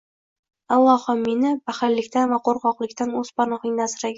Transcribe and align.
Allohim, 0.77 1.21
meni... 1.27 1.51
baxillikdan 1.71 2.33
va 2.35 2.41
qo‘rqoqlikdan... 2.51 3.17
o‘z 3.21 3.35
panohingda 3.43 3.89
asragin!” 3.91 4.09